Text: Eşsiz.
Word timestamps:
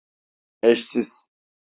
Eşsiz. 0.63 1.29